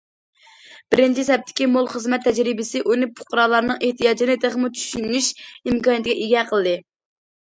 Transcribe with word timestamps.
بىرىنچى 0.93 1.25
سەپتىكى 1.27 1.67
مول 1.73 1.89
خىزمەت 1.91 2.25
تەجرىبىسى 2.29 2.81
ئۇنى 2.93 3.09
پۇقرالارنىڭ 3.19 3.85
ئېھتىياجىنى 3.89 4.39
تېخىمۇ 4.47 4.73
چۈشىنىش 4.81 5.29
ئىمكانىيىتىگە 5.51 6.17
ئىگە 6.25 6.45
قىلدى. 6.53 6.75